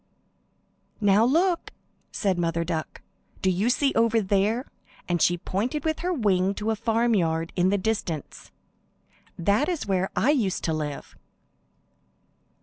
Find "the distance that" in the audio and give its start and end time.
7.69-9.69